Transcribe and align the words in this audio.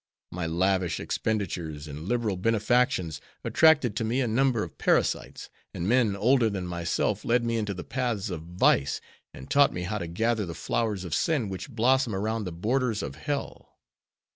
My 0.31 0.47
lavish 0.47 0.99
expenditures 0.99 1.87
and 1.87 2.07
liberal 2.07 2.35
benefactions 2.35 3.21
attracted 3.43 3.95
to 3.97 4.03
me 4.03 4.19
a 4.19 4.27
number 4.27 4.63
of 4.63 4.79
parasites, 4.79 5.51
and 5.75 5.87
men 5.87 6.15
older 6.15 6.49
than 6.49 6.65
myself 6.65 7.23
led 7.23 7.43
me 7.45 7.55
into 7.55 7.75
the 7.75 7.83
paths 7.83 8.31
of 8.31 8.41
vice, 8.41 8.99
and 9.31 9.47
taught 9.47 9.71
me 9.71 9.83
how 9.83 9.99
to 9.99 10.07
gather 10.07 10.47
the 10.47 10.55
flowers 10.55 11.03
of 11.03 11.13
sin 11.13 11.49
which 11.49 11.69
blossom 11.69 12.15
around 12.15 12.45
the 12.45 12.51
borders 12.51 13.03
of 13.03 13.13
hell. 13.13 13.77